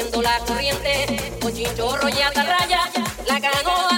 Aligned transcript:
Subiendo 0.00 0.22
la 0.22 0.38
corriente, 0.46 1.36
con 1.42 1.52
chinchorro 1.52 2.08
y 2.08 2.22
atarraya, 2.22 2.88
la 3.28 3.38
canoa 3.38 3.89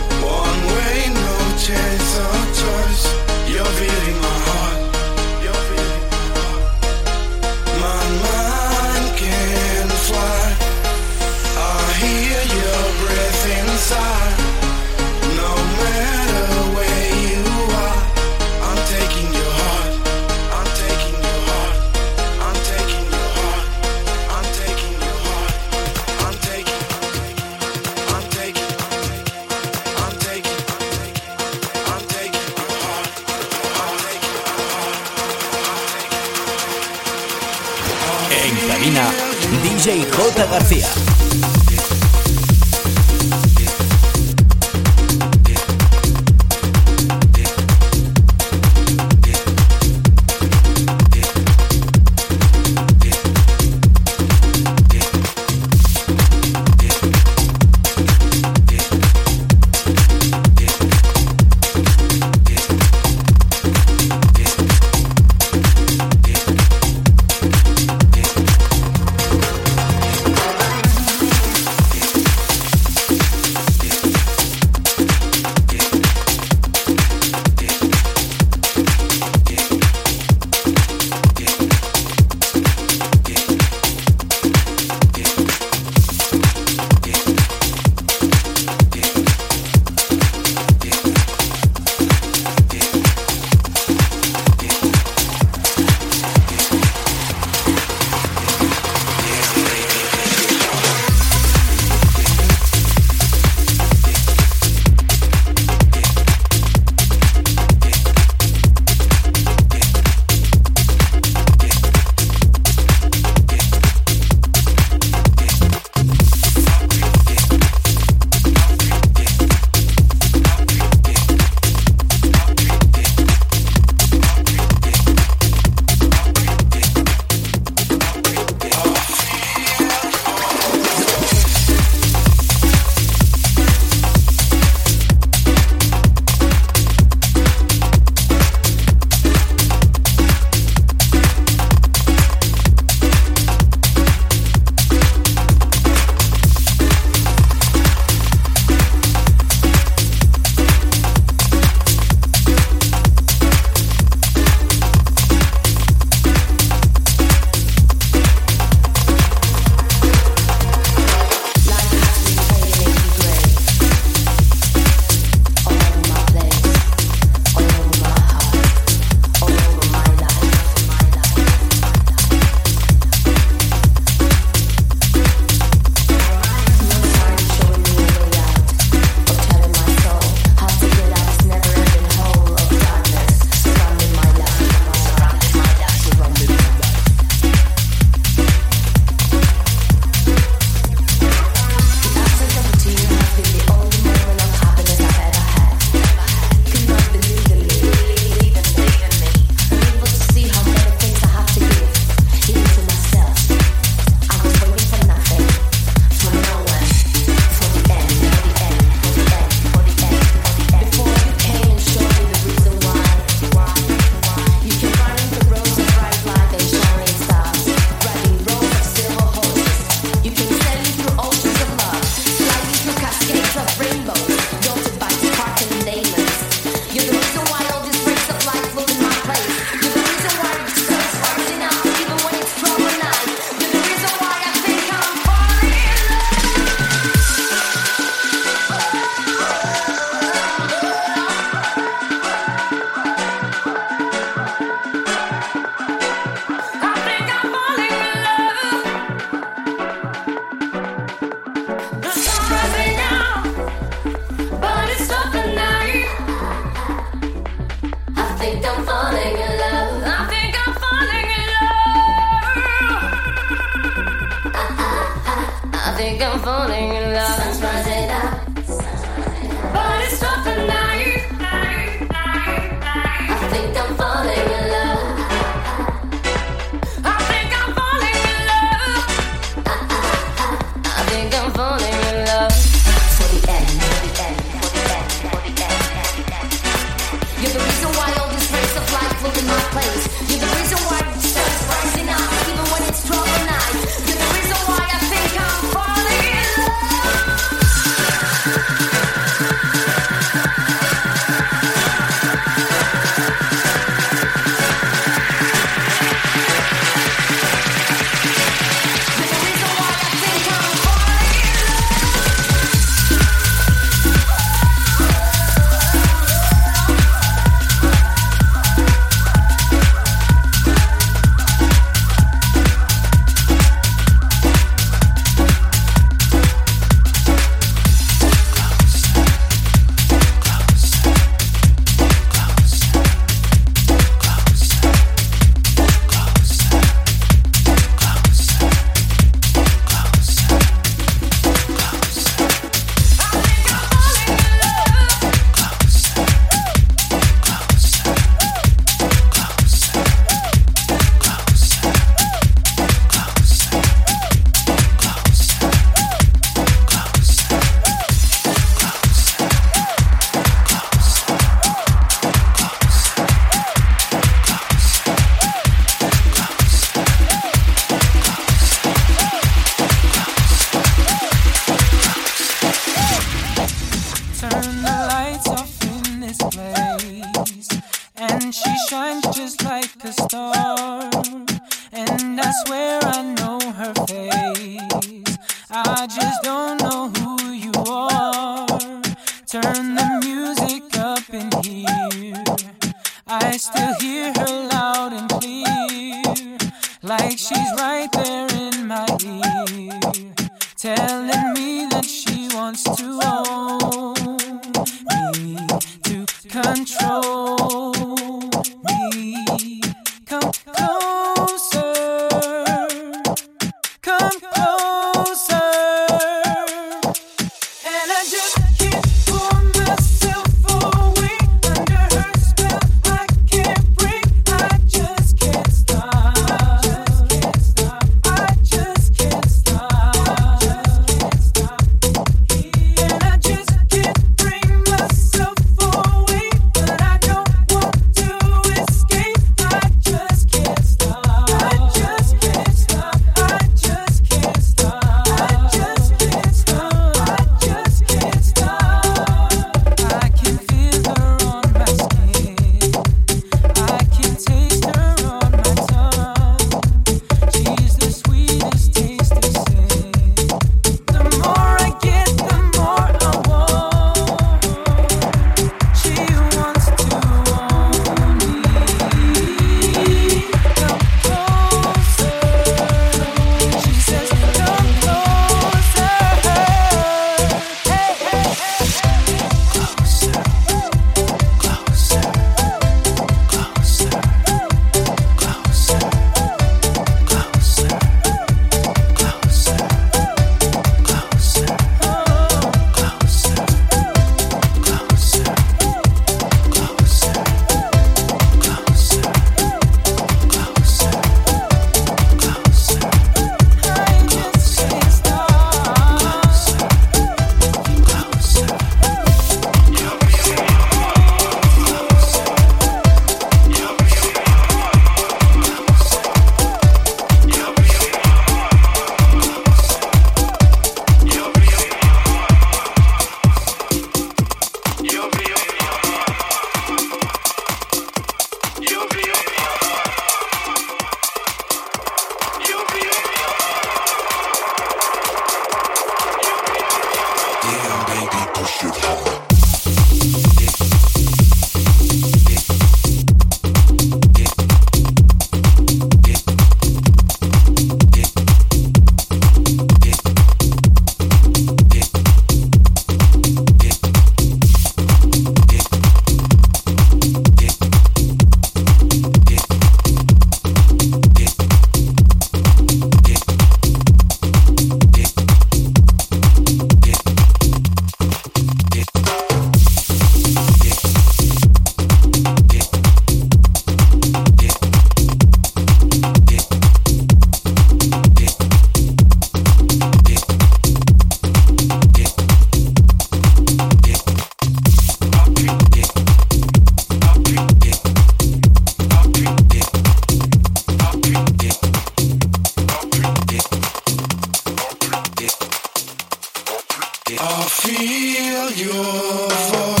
I 597.39 597.63
feel 597.63 598.71
your 598.71 599.49
voice. 599.49 600.00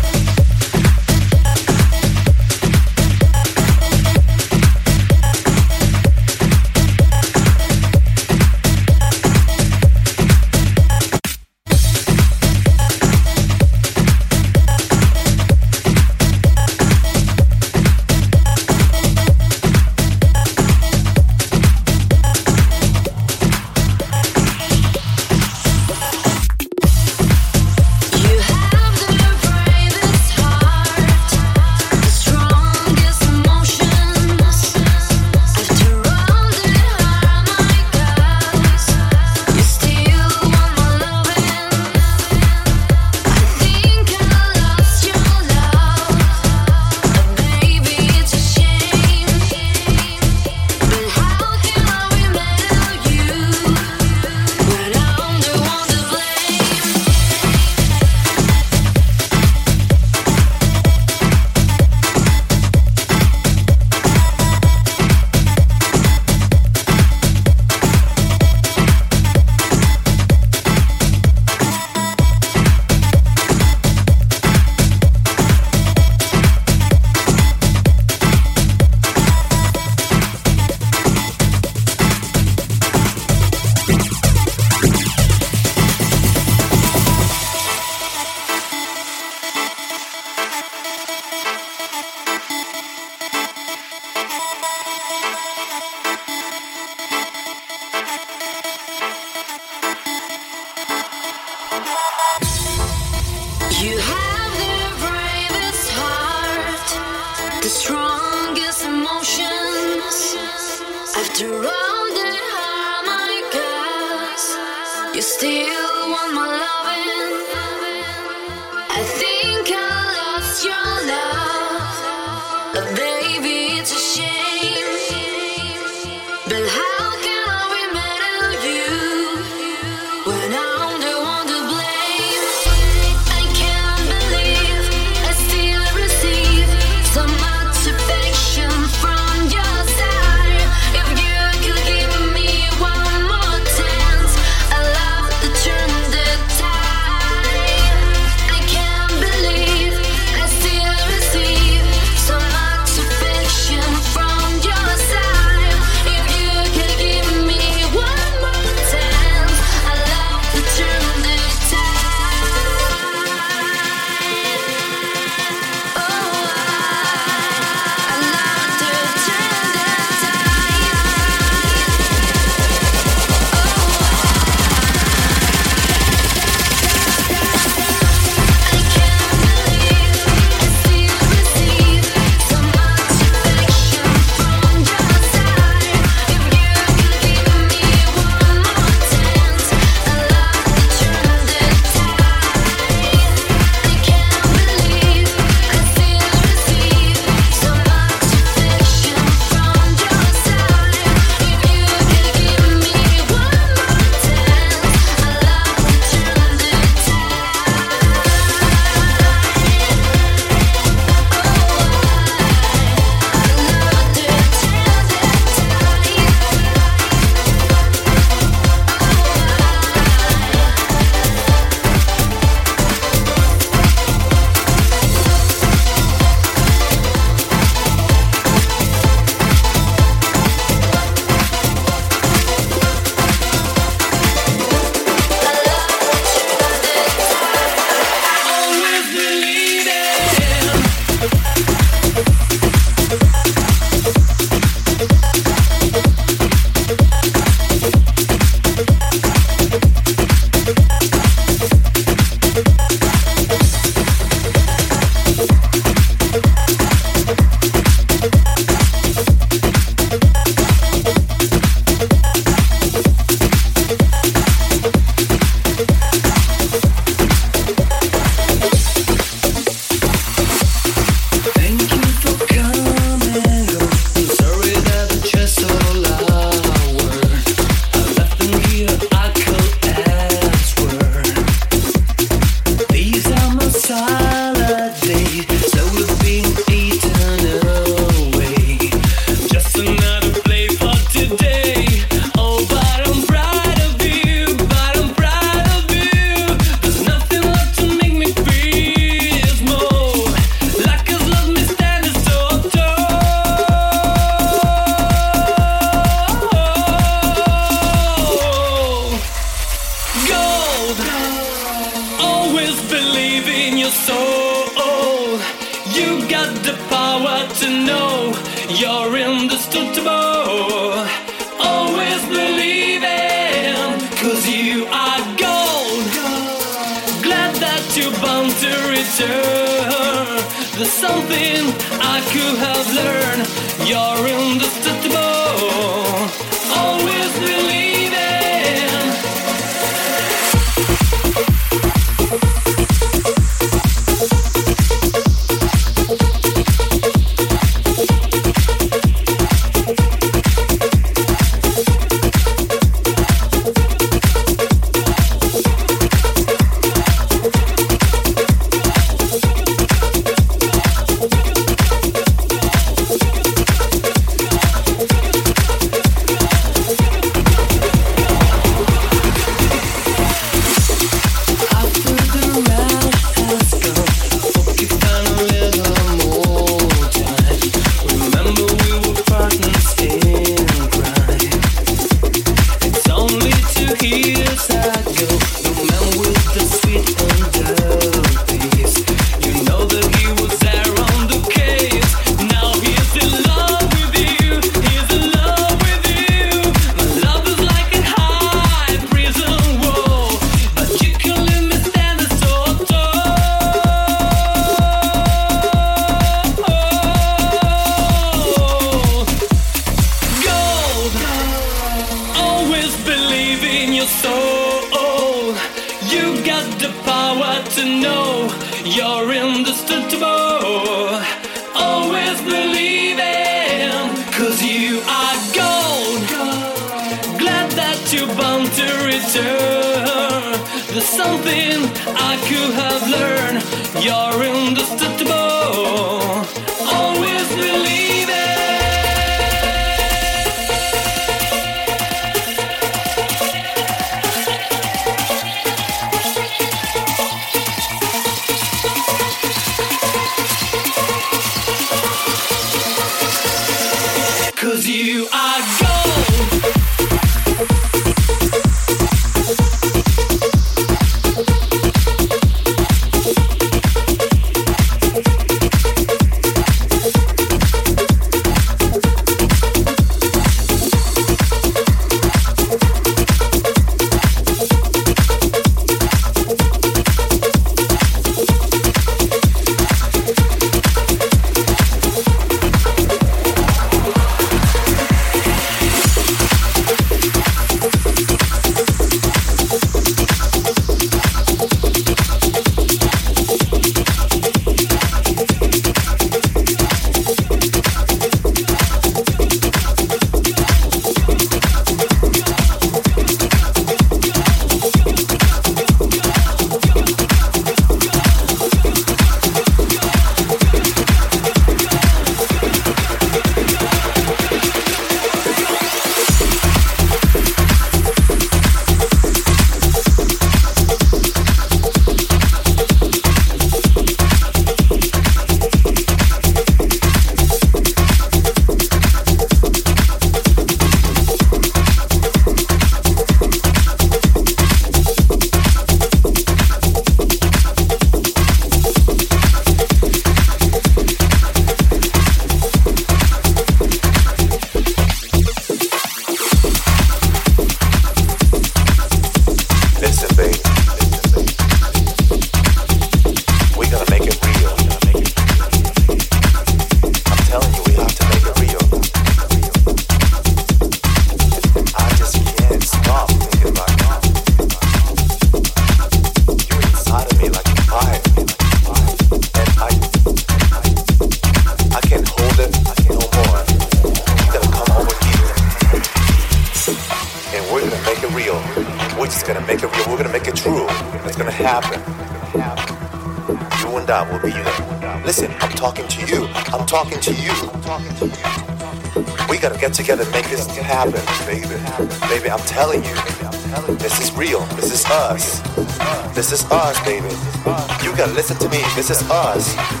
Is 599.11 599.29
us. 599.29 600.00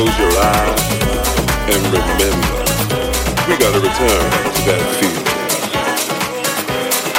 close 0.00 0.18
your 0.18 0.32
eyes 0.32 0.80
and 1.68 1.82
remember, 1.92 2.56
we 3.46 3.54
gotta 3.58 3.80
return 3.80 4.30
to 4.56 4.62
that 4.64 4.82
feeling. 4.96 5.26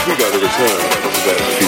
We 0.08 0.14
gotta 0.18 0.40
return 0.40 0.80
to 1.14 1.22
that 1.28 1.42
feeling. 1.60 1.61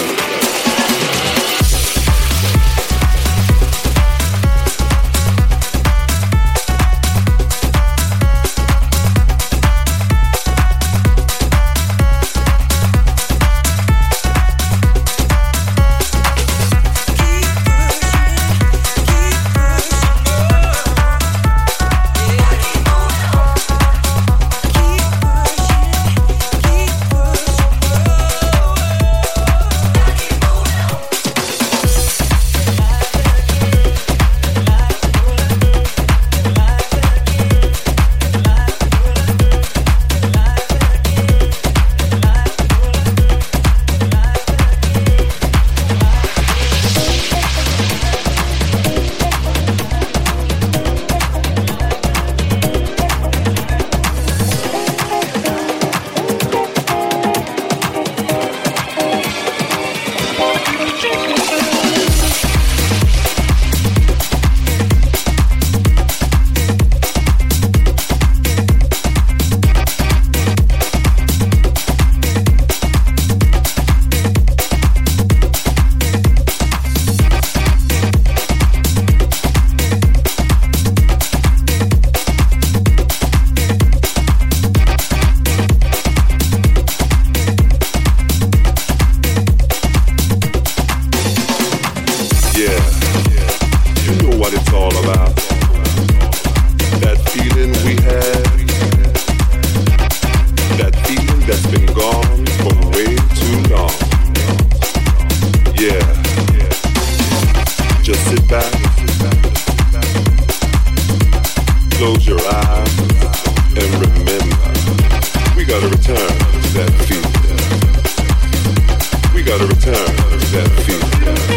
Gotta 119.44 119.66
return 119.66 119.94
to 119.94 120.46
that 120.52 120.68
feeling. 120.86 121.53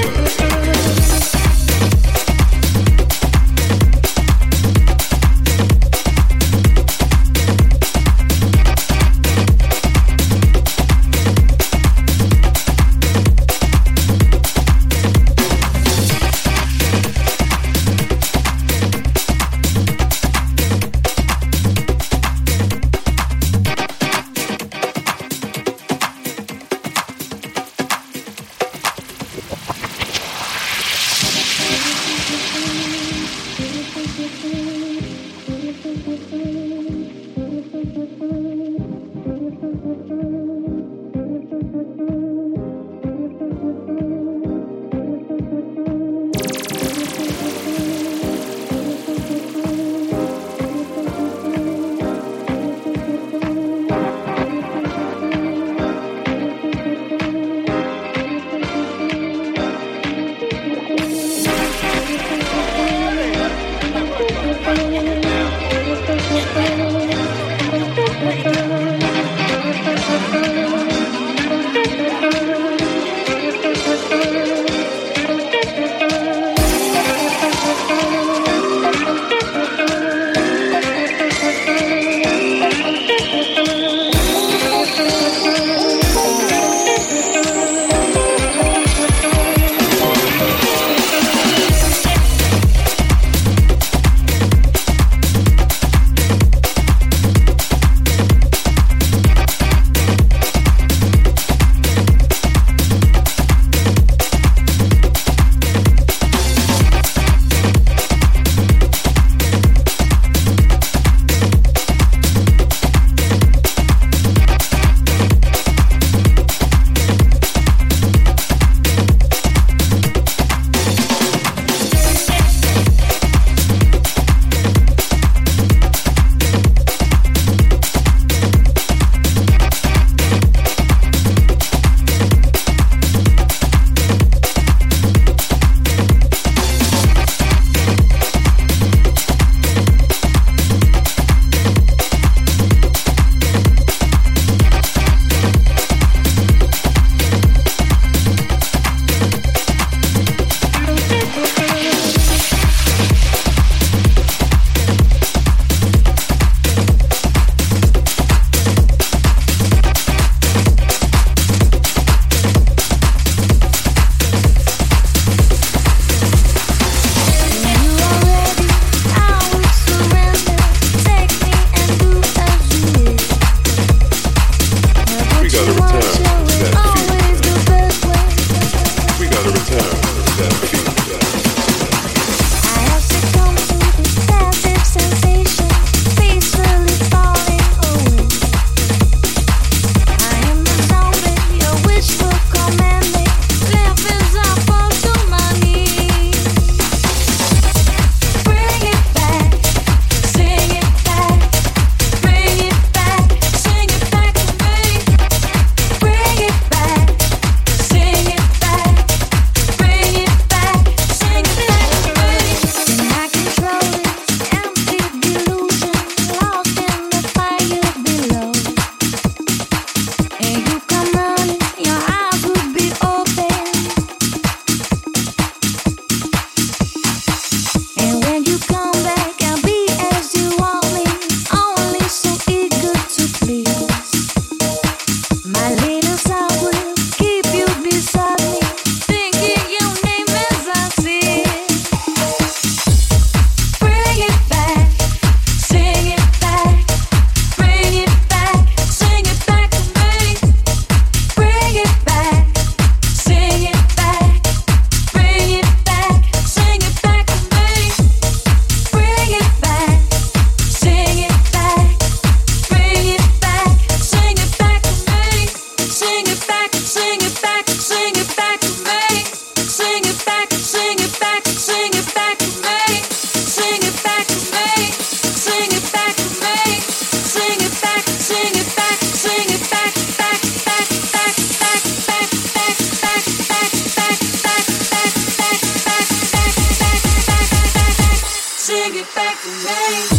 Hey. 289.66 290.16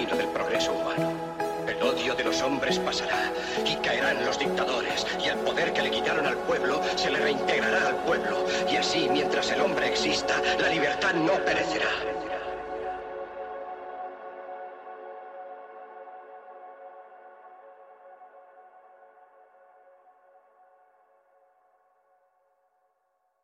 camino 0.00 0.16
del 0.16 0.28
progreso 0.28 0.72
humano. 0.72 1.12
El 1.68 1.82
odio 1.82 2.14
de 2.14 2.24
los 2.24 2.40
hombres 2.40 2.78
pasará 2.78 3.30
y 3.66 3.76
caerán 3.76 4.24
los 4.24 4.38
dictadores 4.38 5.06
y 5.22 5.28
el 5.28 5.36
poder 5.38 5.74
que 5.74 5.82
le 5.82 5.90
quitaron 5.90 6.26
al 6.26 6.36
pueblo 6.38 6.80
se 6.96 7.10
le 7.10 7.18
reintegrará 7.18 7.88
al 7.88 7.96
pueblo. 7.96 8.46
Y 8.70 8.76
así, 8.76 9.08
mientras 9.10 9.50
el 9.50 9.60
hombre 9.60 9.88
exista, 9.88 10.40
la 10.58 10.68
libertad 10.68 11.12
no 11.12 11.34
perecerá. 11.44 11.90